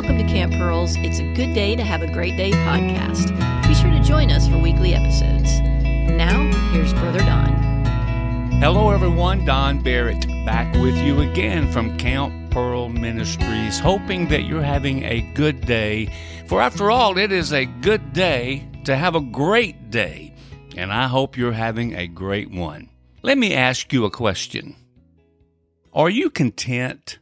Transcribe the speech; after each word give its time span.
Welcome 0.00 0.16
to 0.16 0.32
Camp 0.32 0.54
Pearls. 0.54 0.96
It's 0.96 1.18
a 1.18 1.34
good 1.34 1.52
day 1.52 1.76
to 1.76 1.84
have 1.84 2.00
a 2.00 2.10
great 2.10 2.34
day 2.34 2.52
podcast. 2.52 3.36
Be 3.68 3.74
sure 3.74 3.90
to 3.90 4.00
join 4.02 4.30
us 4.30 4.48
for 4.48 4.56
weekly 4.56 4.94
episodes. 4.94 5.60
Now, 5.60 6.50
here's 6.72 6.94
Brother 6.94 7.18
Don. 7.18 7.52
Hello, 8.62 8.88
everyone. 8.92 9.44
Don 9.44 9.82
Barrett 9.82 10.26
back 10.46 10.72
with 10.76 10.96
you 10.96 11.20
again 11.20 11.70
from 11.70 11.98
Camp 11.98 12.50
Pearl 12.50 12.88
Ministries, 12.88 13.78
hoping 13.78 14.26
that 14.28 14.44
you're 14.44 14.62
having 14.62 15.04
a 15.04 15.20
good 15.34 15.66
day. 15.66 16.08
For 16.46 16.62
after 16.62 16.90
all, 16.90 17.18
it 17.18 17.30
is 17.30 17.52
a 17.52 17.66
good 17.66 18.14
day 18.14 18.66
to 18.86 18.96
have 18.96 19.14
a 19.14 19.20
great 19.20 19.90
day, 19.90 20.34
and 20.78 20.90
I 20.90 21.08
hope 21.08 21.36
you're 21.36 21.52
having 21.52 21.94
a 21.94 22.06
great 22.06 22.50
one. 22.50 22.88
Let 23.20 23.36
me 23.36 23.52
ask 23.52 23.92
you 23.92 24.06
a 24.06 24.10
question 24.10 24.76
Are 25.92 26.08
you 26.08 26.30
content? 26.30 27.18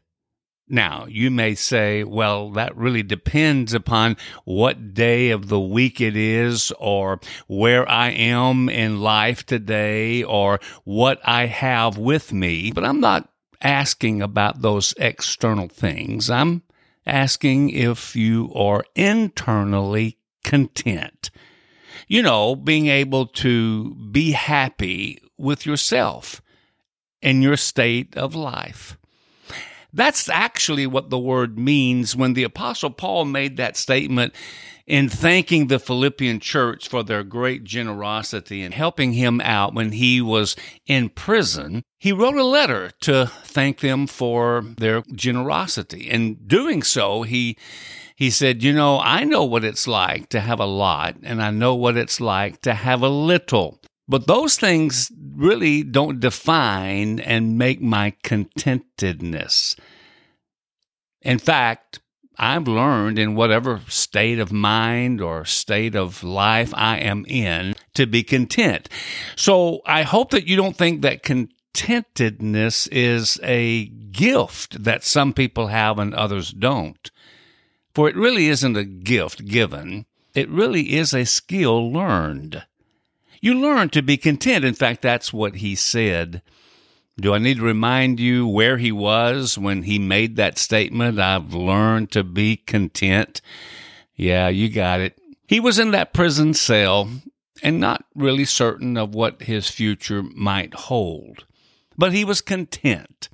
Now, 0.70 1.06
you 1.08 1.30
may 1.30 1.54
say, 1.54 2.04
well, 2.04 2.50
that 2.50 2.76
really 2.76 3.02
depends 3.02 3.72
upon 3.72 4.16
what 4.44 4.92
day 4.92 5.30
of 5.30 5.48
the 5.48 5.60
week 5.60 6.00
it 6.00 6.16
is, 6.16 6.72
or 6.78 7.20
where 7.46 7.88
I 7.88 8.10
am 8.10 8.68
in 8.68 9.00
life 9.00 9.46
today, 9.46 10.22
or 10.22 10.60
what 10.84 11.20
I 11.24 11.46
have 11.46 11.96
with 11.96 12.32
me. 12.32 12.70
But 12.70 12.84
I'm 12.84 13.00
not 13.00 13.30
asking 13.62 14.20
about 14.20 14.60
those 14.60 14.94
external 14.98 15.68
things. 15.68 16.28
I'm 16.28 16.62
asking 17.06 17.70
if 17.70 18.14
you 18.14 18.52
are 18.54 18.84
internally 18.94 20.18
content. 20.44 21.30
You 22.06 22.22
know, 22.22 22.54
being 22.54 22.88
able 22.88 23.26
to 23.26 23.94
be 23.94 24.32
happy 24.32 25.22
with 25.38 25.64
yourself 25.64 26.42
and 27.22 27.42
your 27.42 27.56
state 27.56 28.16
of 28.16 28.34
life. 28.34 28.98
That's 29.98 30.28
actually 30.28 30.86
what 30.86 31.10
the 31.10 31.18
word 31.18 31.58
means 31.58 32.14
when 32.14 32.34
the 32.34 32.44
Apostle 32.44 32.90
Paul 32.90 33.24
made 33.24 33.56
that 33.56 33.76
statement 33.76 34.32
in 34.86 35.08
thanking 35.08 35.66
the 35.66 35.80
Philippian 35.80 36.38
church 36.38 36.88
for 36.88 37.02
their 37.02 37.24
great 37.24 37.64
generosity 37.64 38.62
and 38.62 38.72
helping 38.72 39.14
him 39.14 39.40
out 39.40 39.74
when 39.74 39.90
he 39.90 40.20
was 40.20 40.54
in 40.86 41.08
prison. 41.08 41.82
He 41.98 42.12
wrote 42.12 42.36
a 42.36 42.44
letter 42.44 42.92
to 43.00 43.26
thank 43.42 43.80
them 43.80 44.06
for 44.06 44.64
their 44.76 45.02
generosity. 45.16 46.08
In 46.08 46.36
doing 46.46 46.84
so, 46.84 47.22
he 47.22 47.58
he 48.14 48.30
said, 48.30 48.62
You 48.62 48.72
know, 48.72 49.00
I 49.00 49.24
know 49.24 49.42
what 49.42 49.64
it's 49.64 49.88
like 49.88 50.28
to 50.28 50.38
have 50.38 50.60
a 50.60 50.64
lot, 50.64 51.16
and 51.24 51.42
I 51.42 51.50
know 51.50 51.74
what 51.74 51.96
it's 51.96 52.20
like 52.20 52.60
to 52.60 52.72
have 52.72 53.02
a 53.02 53.08
little. 53.08 53.80
But 54.08 54.26
those 54.26 54.56
things 54.56 55.12
really 55.36 55.82
don't 55.82 56.18
define 56.18 57.20
and 57.20 57.58
make 57.58 57.80
my 57.80 58.14
contentedness. 58.22 59.76
In 61.20 61.38
fact, 61.38 62.00
I've 62.38 62.68
learned 62.68 63.18
in 63.18 63.34
whatever 63.34 63.82
state 63.88 64.38
of 64.38 64.52
mind 64.52 65.20
or 65.20 65.44
state 65.44 65.94
of 65.96 66.22
life 66.22 66.72
I 66.74 66.98
am 66.98 67.26
in 67.26 67.74
to 67.94 68.06
be 68.06 68.22
content. 68.22 68.88
So 69.34 69.80
I 69.84 70.02
hope 70.02 70.30
that 70.30 70.46
you 70.46 70.56
don't 70.56 70.76
think 70.76 71.02
that 71.02 71.24
contentedness 71.24 72.88
is 72.92 73.40
a 73.42 73.86
gift 73.86 74.84
that 74.84 75.04
some 75.04 75.32
people 75.32 75.66
have 75.66 75.98
and 75.98 76.14
others 76.14 76.52
don't. 76.52 77.10
For 77.92 78.08
it 78.08 78.16
really 78.16 78.48
isn't 78.48 78.76
a 78.76 78.84
gift 78.84 79.44
given. 79.46 80.06
It 80.32 80.48
really 80.48 80.94
is 80.94 81.12
a 81.12 81.26
skill 81.26 81.92
learned. 81.92 82.64
You 83.40 83.54
learn 83.54 83.90
to 83.90 84.02
be 84.02 84.16
content. 84.16 84.64
In 84.64 84.74
fact, 84.74 85.02
that's 85.02 85.32
what 85.32 85.56
he 85.56 85.74
said. 85.74 86.42
Do 87.20 87.34
I 87.34 87.38
need 87.38 87.56
to 87.56 87.64
remind 87.64 88.20
you 88.20 88.46
where 88.46 88.78
he 88.78 88.92
was 88.92 89.58
when 89.58 89.82
he 89.82 89.98
made 89.98 90.36
that 90.36 90.58
statement? 90.58 91.18
I've 91.18 91.52
learned 91.52 92.12
to 92.12 92.22
be 92.22 92.56
content. 92.56 93.40
Yeah, 94.14 94.48
you 94.48 94.68
got 94.68 95.00
it. 95.00 95.18
He 95.46 95.58
was 95.58 95.78
in 95.78 95.90
that 95.92 96.12
prison 96.12 96.54
cell 96.54 97.08
and 97.62 97.80
not 97.80 98.04
really 98.14 98.44
certain 98.44 98.96
of 98.96 99.14
what 99.14 99.42
his 99.42 99.68
future 99.68 100.22
might 100.22 100.74
hold, 100.74 101.44
but 101.96 102.12
he 102.12 102.24
was 102.24 102.40
content. 102.40 103.28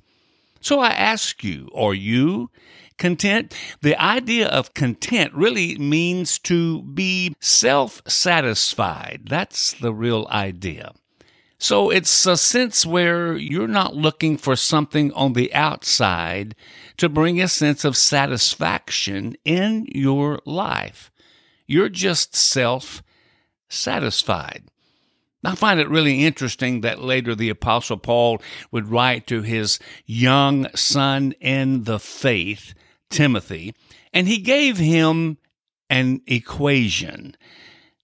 So 0.61 0.79
I 0.79 0.89
ask 0.89 1.43
you, 1.43 1.69
are 1.75 1.93
you 1.93 2.49
content? 2.97 3.53
The 3.81 3.99
idea 4.01 4.47
of 4.47 4.73
content 4.73 5.33
really 5.33 5.77
means 5.77 6.39
to 6.39 6.81
be 6.83 7.35
self 7.39 8.01
satisfied. 8.07 9.23
That's 9.27 9.73
the 9.73 9.93
real 9.93 10.27
idea. 10.29 10.93
So 11.57 11.89
it's 11.89 12.25
a 12.25 12.37
sense 12.37 12.85
where 12.85 13.35
you're 13.35 13.67
not 13.67 13.95
looking 13.95 14.37
for 14.37 14.55
something 14.55 15.11
on 15.13 15.33
the 15.33 15.53
outside 15.53 16.55
to 16.97 17.09
bring 17.09 17.41
a 17.41 17.47
sense 17.47 17.85
of 17.85 17.95
satisfaction 17.95 19.35
in 19.45 19.87
your 19.89 20.39
life. 20.45 21.11
You're 21.65 21.89
just 21.89 22.35
self 22.35 23.01
satisfied. 23.69 24.65
I 25.47 25.55
find 25.55 25.79
it 25.79 25.89
really 25.89 26.25
interesting 26.25 26.81
that 26.81 27.01
later 27.01 27.35
the 27.35 27.49
Apostle 27.49 27.97
Paul 27.97 28.41
would 28.71 28.89
write 28.89 29.27
to 29.27 29.41
his 29.41 29.79
young 30.05 30.67
son 30.75 31.33
in 31.39 31.83
the 31.83 31.99
faith 31.99 32.73
Timothy, 33.09 33.73
and 34.13 34.27
he 34.27 34.39
gave 34.39 34.77
him 34.77 35.37
an 35.89 36.21
equation. 36.27 37.35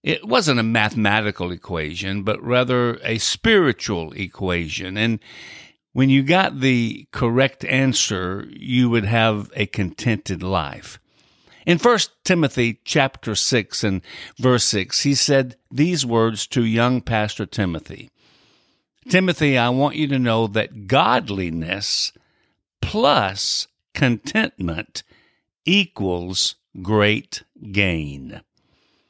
It 0.03 0.28
wasn't 0.28 0.59
a 0.59 0.63
mathematical 0.63 1.51
equation, 1.51 2.24
but 2.24 2.41
rather 2.41 2.96
a 3.03 3.18
spiritual 3.18 4.13
equation. 4.13 4.97
And 4.97 5.19
when 5.94 6.09
you 6.09 6.24
got 6.24 6.59
the 6.59 7.07
correct 7.12 7.66
answer, 7.66 8.47
you 8.50 8.90
would 8.90 9.06
have 9.06 9.51
a 9.56 9.66
contented 9.66 10.41
life. 10.41 11.00
In 11.66 11.78
1 11.78 12.00
Timothy 12.24 12.80
chapter 12.84 13.36
6 13.36 13.84
and 13.84 14.02
verse 14.40 14.64
6, 14.66 15.04
he 15.04 15.14
said 15.14 15.56
these 15.70 16.06
words 16.06 16.48
to 16.48 16.66
young 16.66 17.02
pastor 17.02 17.46
Timothy. 17.46 18.10
Timothy, 19.10 19.58
I 19.58 19.70
want 19.70 19.96
you 19.96 20.08
to 20.08 20.20
know 20.20 20.48
that 20.48 20.88
godliness 20.88 22.14
plus 22.82 23.68
contentment 23.94 25.04
equals 25.66 26.56
great 26.82 27.44
gain. 27.72 28.42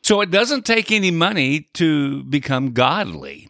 So 0.02 0.20
it 0.22 0.32
doesn't 0.32 0.66
take 0.66 0.92
any 0.92 1.12
money 1.12 1.68
to 1.74 2.24
become 2.24 2.74
godly. 2.74 3.50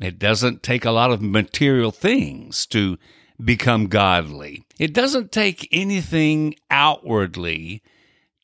It 0.00 0.18
doesn't 0.18 0.62
take 0.62 0.84
a 0.84 0.90
lot 0.90 1.10
of 1.10 1.22
material 1.22 1.90
things 1.90 2.66
to 2.66 2.98
become 3.42 3.86
godly. 3.86 4.64
It 4.78 4.92
doesn't 4.92 5.32
take 5.32 5.68
anything 5.72 6.54
outwardly 6.70 7.82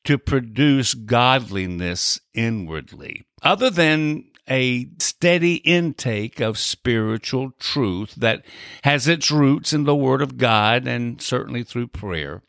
to 0.05 0.17
produce 0.17 0.93
godliness 0.93 2.19
inwardly, 2.33 3.25
other 3.43 3.69
than 3.69 4.25
a 4.49 4.87
steady 4.97 5.55
intake 5.55 6.39
of 6.39 6.57
spiritual 6.57 7.51
truth 7.59 8.15
that 8.15 8.43
has 8.83 9.07
its 9.07 9.29
roots 9.29 9.73
in 9.73 9.83
the 9.83 9.95
Word 9.95 10.21
of 10.21 10.37
God 10.37 10.87
and 10.87 11.21
certainly 11.21 11.63
through 11.63 11.87
prayer. 11.87 12.41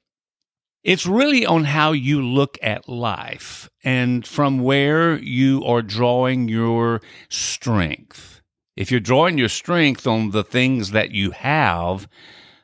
It's 0.83 1.05
really 1.05 1.45
on 1.45 1.65
how 1.65 1.93
you 1.93 2.23
look 2.23 2.57
at 2.63 2.89
life 2.89 3.69
and 3.85 4.27
from 4.27 4.61
where 4.61 5.19
you 5.19 5.63
are 5.65 5.83
drawing 5.83 6.49
your 6.49 7.03
strength. 7.29 8.41
If 8.77 8.91
you're 8.91 8.99
drawing 8.99 9.37
your 9.37 9.51
strength 9.51 10.07
on 10.07 10.31
the 10.31 10.45
things 10.45 10.93
that 10.93 11.11
you 11.11 11.33
have, 11.33 12.09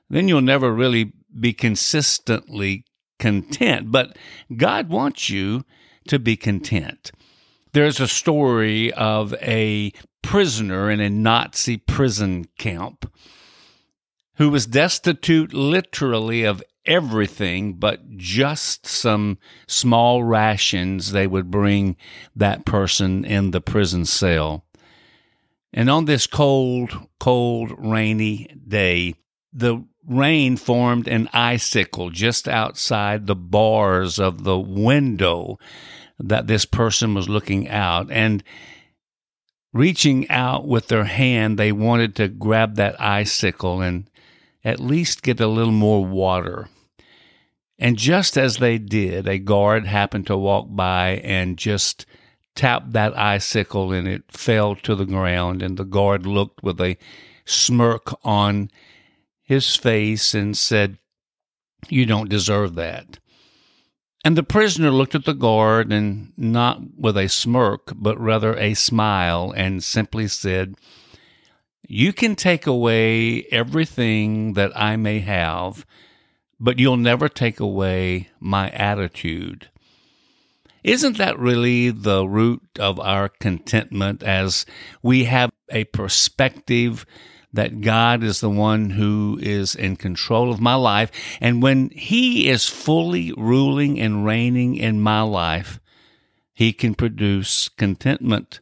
then 0.08 0.28
you'll 0.28 0.40
never 0.40 0.72
really 0.72 1.12
be 1.38 1.52
consistently 1.52 2.84
content. 3.18 3.90
But 3.90 4.16
God 4.56 4.88
wants 4.88 5.28
you 5.30 5.64
to 6.08 6.18
be 6.18 6.36
content. 6.36 7.12
There's 7.72 8.00
a 8.00 8.08
story 8.08 8.92
of 8.92 9.34
a 9.34 9.92
prisoner 10.22 10.90
in 10.90 11.00
a 11.00 11.10
Nazi 11.10 11.76
prison 11.76 12.46
camp 12.58 13.12
who 14.36 14.50
was 14.50 14.66
destitute 14.66 15.52
literally 15.52 16.44
of 16.44 16.62
everything 16.84 17.74
but 17.74 18.16
just 18.16 18.86
some 18.86 19.38
small 19.66 20.22
rations 20.22 21.12
they 21.12 21.26
would 21.26 21.50
bring 21.50 21.96
that 22.34 22.64
person 22.64 23.24
in 23.24 23.50
the 23.50 23.60
prison 23.60 24.04
cell. 24.04 24.64
And 25.72 25.90
on 25.90 26.04
this 26.06 26.26
cold, 26.26 27.08
cold, 27.18 27.72
rainy 27.76 28.48
day, 28.66 29.14
the 29.56 29.82
rain 30.06 30.56
formed 30.56 31.08
an 31.08 31.28
icicle 31.32 32.10
just 32.10 32.46
outside 32.46 33.26
the 33.26 33.34
bars 33.34 34.18
of 34.18 34.44
the 34.44 34.58
window 34.58 35.58
that 36.18 36.46
this 36.46 36.66
person 36.66 37.14
was 37.14 37.28
looking 37.28 37.68
out 37.68 38.10
and 38.10 38.44
reaching 39.72 40.28
out 40.30 40.66
with 40.66 40.88
their 40.88 41.04
hand, 41.04 41.58
they 41.58 41.72
wanted 41.72 42.14
to 42.16 42.28
grab 42.28 42.76
that 42.76 43.00
icicle 43.00 43.80
and 43.80 44.10
at 44.62 44.78
least 44.78 45.22
get 45.22 45.40
a 45.40 45.46
little 45.46 45.72
more 45.72 46.04
water. 46.04 46.68
And 47.78 47.96
just 47.96 48.38
as 48.38 48.56
they 48.56 48.78
did, 48.78 49.26
a 49.26 49.38
guard 49.38 49.86
happened 49.86 50.26
to 50.28 50.36
walk 50.36 50.66
by 50.70 51.20
and 51.22 51.58
just 51.58 52.06
tapped 52.54 52.92
that 52.92 53.16
icicle 53.18 53.92
and 53.92 54.08
it 54.08 54.24
fell 54.28 54.74
to 54.76 54.94
the 54.94 55.04
ground. 55.04 55.62
And 55.62 55.76
the 55.76 55.84
guard 55.84 56.26
looked 56.26 56.62
with 56.62 56.80
a 56.80 56.96
smirk 57.44 58.14
on 58.24 58.70
his 59.46 59.76
face 59.76 60.34
and 60.34 60.56
said, 60.58 60.98
You 61.88 62.04
don't 62.04 62.28
deserve 62.28 62.74
that. 62.74 63.18
And 64.24 64.36
the 64.36 64.42
prisoner 64.42 64.90
looked 64.90 65.14
at 65.14 65.24
the 65.24 65.34
guard, 65.34 65.92
and 65.92 66.32
not 66.36 66.80
with 66.98 67.16
a 67.16 67.28
smirk, 67.28 67.92
but 67.94 68.20
rather 68.20 68.56
a 68.56 68.74
smile, 68.74 69.54
and 69.56 69.84
simply 69.84 70.26
said, 70.26 70.74
You 71.86 72.12
can 72.12 72.34
take 72.34 72.66
away 72.66 73.44
everything 73.52 74.54
that 74.54 74.72
I 74.74 74.96
may 74.96 75.20
have, 75.20 75.86
but 76.58 76.80
you'll 76.80 76.96
never 76.96 77.28
take 77.28 77.60
away 77.60 78.30
my 78.40 78.70
attitude. 78.70 79.70
Isn't 80.82 81.18
that 81.18 81.38
really 81.38 81.90
the 81.90 82.26
root 82.26 82.62
of 82.80 82.98
our 82.98 83.28
contentment 83.28 84.24
as 84.24 84.66
we 85.02 85.24
have 85.24 85.50
a 85.70 85.84
perspective 85.84 87.06
that 87.56 87.80
God 87.80 88.22
is 88.22 88.40
the 88.40 88.50
one 88.50 88.90
who 88.90 89.38
is 89.42 89.74
in 89.74 89.96
control 89.96 90.50
of 90.50 90.60
my 90.60 90.74
life. 90.74 91.10
And 91.40 91.62
when 91.62 91.90
He 91.90 92.48
is 92.48 92.68
fully 92.68 93.32
ruling 93.36 94.00
and 94.00 94.24
reigning 94.24 94.76
in 94.76 95.00
my 95.00 95.22
life, 95.22 95.80
He 96.54 96.72
can 96.72 96.94
produce 96.94 97.68
contentment. 97.68 98.60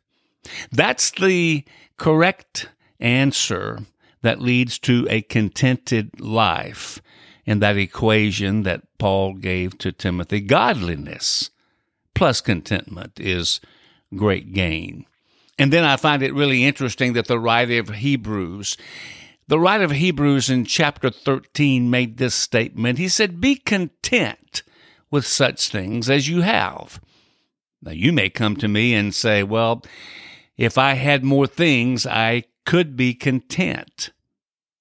That's 0.73 1.11
the 1.11 1.65
correct 1.97 2.69
answer 2.99 3.81
that 4.23 4.41
leads 4.41 4.79
to 4.81 5.07
a 5.11 5.23
contented 5.23 6.21
life 6.21 7.01
in 7.45 7.61
that 7.61 7.77
equation 7.77 8.63
that 8.63 8.83
Paul 8.99 9.35
gave 9.35 9.77
to 9.79 9.93
Timothy. 9.93 10.41
Godliness 10.41 11.51
plus 12.15 12.41
contentment 12.41 13.21
is 13.21 13.61
great 14.15 14.53
gain. 14.53 15.07
And 15.59 15.73
then 15.73 15.85
I 15.85 15.97
find 15.97 16.23
it 16.23 16.35
really 16.35 16.65
interesting 16.65 17.13
that 17.13 17.27
the 17.27 17.39
writer 17.39 17.79
of 17.79 17.89
Hebrews, 17.91 18.77
the 19.47 19.59
writer 19.59 19.85
of 19.85 19.93
Hebrews 19.93 20.51
in 20.51 20.65
chapter 20.65 21.11
13 21.11 21.91
made 21.91 22.17
this 22.17 22.35
statement. 22.35 22.99
He 22.99 23.09
said, 23.09 23.41
Be 23.41 23.57
content 23.57 24.63
with 25.11 25.27
such 25.27 25.69
things 25.69 26.11
as 26.11 26.29
you 26.29 26.41
have. 26.41 27.01
Now, 27.83 27.93
you 27.93 28.13
may 28.13 28.31
come 28.31 28.57
to 28.57 28.69
me 28.69 28.95
and 28.95 29.15
say, 29.15 29.43
Well, 29.43 29.85
if 30.57 30.79
I 30.79 30.95
had 30.95 31.25
more 31.25 31.47
things, 31.47 32.07
I 32.07 32.45
could 32.65 32.97
be 32.97 33.15
content. 33.15 34.11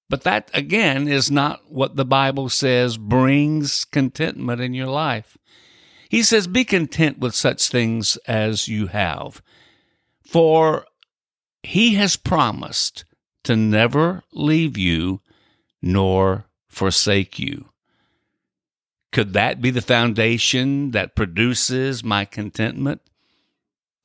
But 0.08 0.22
that, 0.22 0.50
again, 0.54 1.08
is 1.08 1.30
not 1.30 1.70
what 1.70 1.96
the 1.96 2.04
Bible 2.04 2.48
says 2.48 2.96
brings 2.96 3.84
contentment 3.84 4.60
in 4.60 4.74
your 4.74 4.88
life. 4.88 5.36
He 6.08 6.22
says, 6.22 6.46
Be 6.46 6.64
content 6.64 7.18
with 7.18 7.34
such 7.34 7.68
things 7.68 8.16
as 8.26 8.68
you 8.68 8.88
have. 8.88 9.42
For 10.26 10.86
he 11.62 11.94
has 11.94 12.16
promised 12.16 13.04
to 13.44 13.56
never 13.56 14.22
leave 14.32 14.76
you 14.76 15.20
nor 15.80 16.46
forsake 16.68 17.38
you. 17.38 17.68
Could 19.12 19.32
that 19.34 19.60
be 19.60 19.70
the 19.70 19.80
foundation 19.80 20.90
that 20.90 21.14
produces 21.14 22.02
my 22.02 22.24
contentment? 22.24 23.00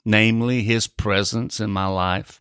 Namely, 0.05 0.61
his 0.63 0.87
presence 0.87 1.59
in 1.59 1.71
my 1.71 1.87
life. 1.87 2.39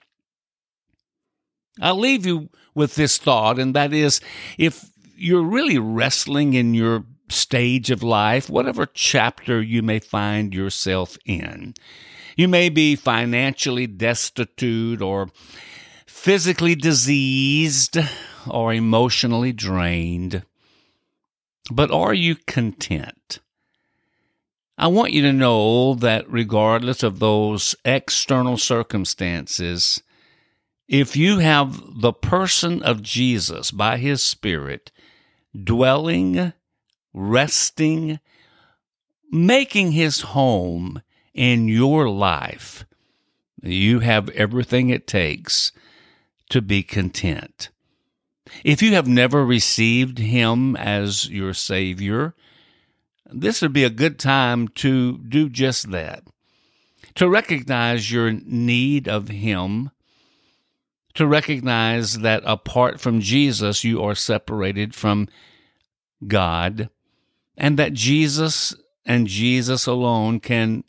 I'll 1.81 1.99
leave 1.99 2.27
you 2.27 2.51
with 2.75 2.95
this 2.95 3.19
thought, 3.19 3.59
and 3.59 3.75
that 3.75 3.93
is 3.93 4.21
if 4.59 4.91
you're 5.17 5.43
really 5.43 5.79
wrestling 5.79 6.55
in 6.55 6.75
your 6.75 7.05
stage 7.29 7.91
of 7.91 8.03
life, 8.03 8.51
whatever 8.51 8.87
chapter 8.87 9.63
you 9.63 9.83
may 9.83 9.99
find 9.99 10.55
yourself 10.55 11.17
in, 11.25 11.75
you 12.39 12.47
may 12.47 12.69
be 12.69 12.95
financially 12.95 13.89
destitute 13.89 15.03
or 15.03 15.29
physically 16.07 16.77
diseased 16.77 17.99
or 18.49 18.73
emotionally 18.73 19.53
drained. 19.53 20.45
But 21.69 21.91
are 21.91 22.15
you 22.15 22.37
content? 22.37 23.41
I 24.79 24.87
want 24.87 25.13
you 25.13 25.23
to 25.23 25.33
know 25.33 25.95
that 25.95 26.31
regardless 26.31 27.03
of 27.03 27.19
those 27.19 27.75
external 27.85 28.57
circumstances, 28.57 30.01
if 30.87 31.17
you 31.17 31.41
have 31.41 32.01
the 32.01 32.13
person 32.13 32.85
of 32.85 33.03
Jesus 33.03 33.73
by 33.73 33.97
his 33.97 34.23
Spirit 34.23 34.93
dwelling, 35.65 36.53
resting, 37.13 38.21
making 39.29 39.91
his 39.91 40.21
home 40.21 41.03
in 41.39 41.69
your 41.69 42.09
life, 42.09 42.85
you 43.63 44.01
have 44.01 44.29
everything 44.31 44.91
it 44.91 45.07
takes 45.07 45.71
to 46.51 46.61
be 46.61 46.83
content. 46.83 47.71
If 48.65 48.83
you 48.83 48.93
have 48.95 49.07
never 49.07 49.47
received 49.47 50.19
Him 50.19 50.75
as 50.75 51.31
your 51.31 51.55
Savior, 51.55 52.35
this 53.31 53.63
would 53.63 53.73
be 53.73 53.85
a 53.85 53.91
good 53.91 54.19
time 54.19 54.67
to 54.69 55.19
do 55.19 55.49
just 55.49 55.93
that. 55.93 56.25
To 57.15 57.29
recognize 57.29 58.11
your 58.11 58.33
need 58.33 59.07
of 59.07 59.29
Him, 59.29 59.93
to 61.15 61.25
recognize 61.25 62.19
that 62.19 62.43
apart 62.45 63.01
from 63.01 63.21
Jesus, 63.21 63.85
you 63.85 64.03
are 64.03 64.17
separated 64.17 64.93
from 64.93 65.29
God, 66.27 66.91
and 67.57 67.79
that 67.79 67.93
Jesus 67.93 68.75
and 69.07 69.29
Jesus 69.29 69.87
alone 69.87 70.41
can 70.41 70.83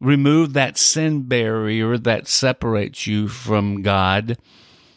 remove 0.00 0.54
that 0.54 0.78
sin 0.78 1.22
barrier 1.22 1.98
that 1.98 2.26
separates 2.26 3.06
you 3.06 3.28
from 3.28 3.82
God, 3.82 4.38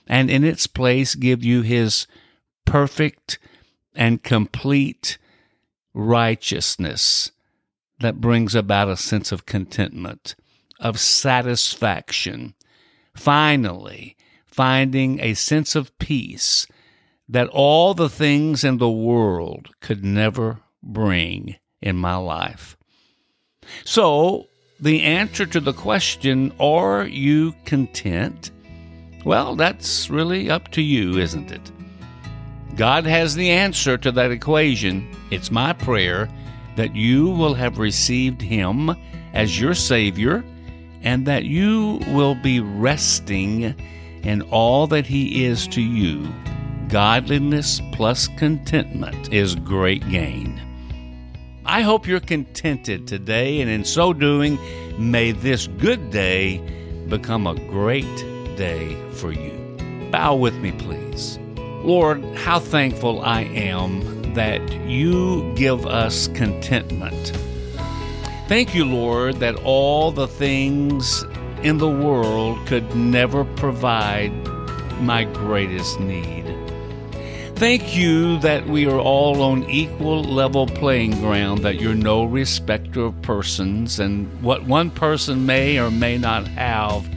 and 0.07 0.29
in 0.29 0.43
its 0.43 0.67
place 0.67 1.15
give 1.15 1.43
you 1.43 1.61
His 1.61 2.07
perfect 2.65 3.37
and 3.95 4.23
complete 4.23 5.17
righteousness 5.93 7.31
that 7.99 8.21
brings 8.21 8.55
about 8.55 8.89
a 8.89 8.97
sense 8.97 9.31
of 9.31 9.45
contentment, 9.45 10.35
of 10.79 10.99
satisfaction. 10.99 12.55
Finally, 13.15 14.17
finding 14.45 15.19
a 15.19 15.33
sense 15.33 15.75
of 15.75 15.97
peace 15.99 16.67
that 17.27 17.47
all 17.49 17.93
the 17.93 18.09
things 18.09 18.63
in 18.63 18.77
the 18.77 18.89
world 18.89 19.69
could 19.79 20.03
never 20.03 20.59
bring 20.81 21.55
in 21.81 21.95
my 21.95 22.15
life. 22.15 22.77
So, 23.85 24.47
the 24.79 25.01
answer 25.01 25.45
to 25.45 25.59
the 25.59 25.73
question, 25.73 26.53
Are 26.59 27.05
you 27.05 27.53
content? 27.65 28.51
Well, 29.25 29.55
that's 29.55 30.09
really 30.09 30.49
up 30.49 30.69
to 30.71 30.81
you, 30.81 31.17
isn't 31.17 31.51
it? 31.51 31.71
God 32.75 33.05
has 33.05 33.35
the 33.35 33.51
answer 33.51 33.97
to 33.97 34.11
that 34.11 34.31
equation. 34.31 35.07
It's 35.31 35.51
my 35.51 35.73
prayer 35.73 36.27
that 36.75 36.95
you 36.95 37.29
will 37.29 37.53
have 37.53 37.77
received 37.77 38.41
Him 38.41 38.95
as 39.33 39.59
your 39.59 39.73
Savior 39.73 40.43
and 41.03 41.25
that 41.27 41.45
you 41.45 41.99
will 42.07 42.35
be 42.35 42.59
resting 42.59 43.75
in 44.23 44.41
all 44.43 44.87
that 44.87 45.05
He 45.05 45.45
is 45.45 45.67
to 45.69 45.81
you. 45.81 46.27
Godliness 46.87 47.81
plus 47.91 48.27
contentment 48.37 49.31
is 49.33 49.55
great 49.55 50.07
gain. 50.09 50.59
I 51.65 51.81
hope 51.81 52.07
you're 52.07 52.19
contented 52.19 53.07
today, 53.07 53.61
and 53.61 53.69
in 53.69 53.85
so 53.85 54.11
doing, 54.11 54.59
may 54.97 55.31
this 55.31 55.67
good 55.67 56.11
day 56.11 56.57
become 57.07 57.47
a 57.47 57.55
great 57.55 58.03
day 58.57 58.97
for 59.13 59.31
you. 59.31 59.51
Bow 60.11 60.35
with 60.35 60.55
me, 60.55 60.73
please. 60.73 61.39
Lord, 61.83 62.23
how 62.35 62.59
thankful 62.59 63.21
I 63.21 63.41
am 63.41 64.33
that 64.33 64.61
you 64.87 65.53
give 65.55 65.85
us 65.85 66.27
contentment. 66.29 67.31
Thank 68.47 68.75
you, 68.75 68.83
Lord, 68.83 69.37
that 69.37 69.55
all 69.63 70.11
the 70.11 70.27
things 70.27 71.23
in 71.61 71.77
the 71.77 71.89
world 71.89 72.59
could 72.67 72.93
never 72.93 73.45
provide 73.45 74.33
my 74.99 75.23
greatest 75.23 75.99
need. 76.01 76.42
Thank 77.55 77.95
you 77.95 78.39
that 78.39 78.67
we 78.67 78.87
are 78.87 78.99
all 78.99 79.41
on 79.41 79.63
equal 79.69 80.23
level 80.23 80.67
playing 80.67 81.21
ground, 81.21 81.59
that 81.59 81.79
you're 81.79 81.93
no 81.93 82.25
respecter 82.25 83.05
of 83.05 83.21
persons, 83.21 83.99
and 83.99 84.27
what 84.41 84.65
one 84.65 84.91
person 84.91 85.45
may 85.45 85.79
or 85.79 85.89
may 85.89 86.17
not 86.17 86.47
have 86.47 87.07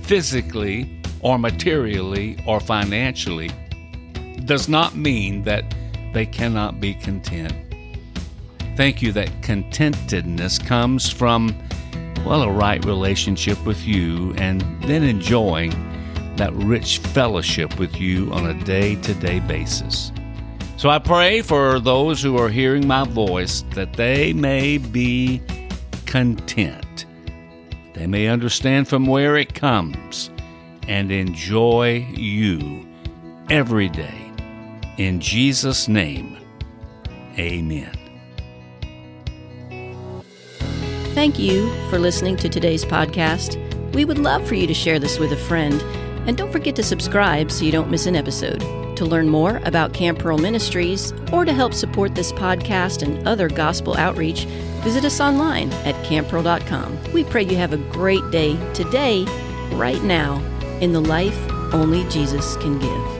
physically 0.00 1.02
or 1.20 1.38
materially 1.38 2.42
or 2.46 2.60
financially 2.60 3.50
does 4.44 4.68
not 4.68 4.96
mean 4.96 5.42
that 5.42 5.64
they 6.14 6.24
cannot 6.24 6.80
be 6.80 6.94
content. 6.94 7.52
Thank 8.76 9.02
you 9.02 9.12
that 9.12 9.28
contentedness 9.42 10.64
comes 10.64 11.10
from, 11.10 11.54
well, 12.24 12.42
a 12.42 12.50
right 12.50 12.82
relationship 12.84 13.62
with 13.66 13.84
you 13.86 14.34
and 14.36 14.62
then 14.84 15.02
enjoying 15.02 15.72
that 16.40 16.54
rich 16.54 16.98
fellowship 16.98 17.78
with 17.78 18.00
you 18.00 18.32
on 18.32 18.46
a 18.46 18.64
day 18.64 18.94
to 18.96 19.12
day 19.12 19.40
basis. 19.40 20.10
So 20.78 20.88
I 20.88 20.98
pray 20.98 21.42
for 21.42 21.78
those 21.78 22.22
who 22.22 22.38
are 22.38 22.48
hearing 22.48 22.86
my 22.86 23.04
voice 23.04 23.62
that 23.74 23.92
they 23.92 24.32
may 24.32 24.78
be 24.78 25.42
content. 26.06 27.04
They 27.92 28.06
may 28.06 28.28
understand 28.28 28.88
from 28.88 29.04
where 29.04 29.36
it 29.36 29.52
comes 29.52 30.30
and 30.88 31.12
enjoy 31.12 32.08
you 32.14 32.88
every 33.50 33.90
day. 33.90 34.32
In 34.96 35.20
Jesus' 35.20 35.88
name, 35.88 36.38
amen. 37.38 37.94
Thank 41.12 41.38
you 41.38 41.70
for 41.90 41.98
listening 41.98 42.38
to 42.38 42.48
today's 42.48 42.86
podcast. 42.86 43.58
We 43.92 44.06
would 44.06 44.18
love 44.18 44.46
for 44.48 44.54
you 44.54 44.66
to 44.66 44.72
share 44.72 44.98
this 44.98 45.18
with 45.18 45.32
a 45.32 45.36
friend. 45.36 45.84
And 46.26 46.36
don't 46.36 46.52
forget 46.52 46.76
to 46.76 46.82
subscribe 46.82 47.50
so 47.50 47.64
you 47.64 47.72
don't 47.72 47.90
miss 47.90 48.06
an 48.06 48.16
episode. 48.16 48.60
To 48.96 49.06
learn 49.06 49.28
more 49.28 49.60
about 49.64 49.94
Camp 49.94 50.18
Pearl 50.18 50.36
Ministries 50.36 51.12
or 51.32 51.44
to 51.44 51.52
help 51.52 51.72
support 51.72 52.14
this 52.14 52.32
podcast 52.32 53.02
and 53.02 53.26
other 53.26 53.48
gospel 53.48 53.96
outreach, 53.96 54.44
visit 54.82 55.04
us 55.04 55.20
online 55.20 55.72
at 55.84 55.94
camppearl.com. 56.04 57.12
We 57.12 57.24
pray 57.24 57.44
you 57.44 57.56
have 57.56 57.72
a 57.72 57.78
great 57.78 58.30
day 58.30 58.56
today, 58.74 59.24
right 59.72 60.02
now, 60.02 60.36
in 60.80 60.92
the 60.92 61.00
life 61.00 61.38
only 61.72 62.04
Jesus 62.08 62.56
can 62.56 62.78
give. 62.78 63.19